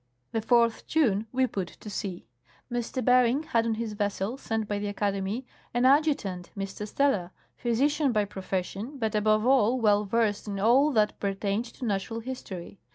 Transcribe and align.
The 0.31 0.41
4th 0.41 0.87
June 0.87 1.27
we 1.31 1.45
put 1.45 1.67
to 1.67 1.87
sea. 1.87 2.25
M. 2.73 2.81
Bering 3.05 3.43
had 3.43 3.67
on 3.67 3.75
his 3.75 3.93
vessel, 3.93 4.35
sent 4.35 4.67
by 4.67 4.79
the 4.79 4.91
xlcademy, 4.91 5.45
an 5.75 5.85
adjutant, 5.85 6.49
M. 6.57 6.63
Steller, 6.63 7.29
physician 7.55 8.11
by 8.11 8.25
profession, 8.25 8.97
but 8.97 9.13
above 9.13 9.45
all 9.45 9.79
well 9.79 10.05
versed 10.05 10.47
in 10.47 10.59
all 10.59 10.91
that 10.93 11.19
pertained 11.19 11.65
to 11.65 11.85
natural 11.85 12.21
history. 12.21 12.79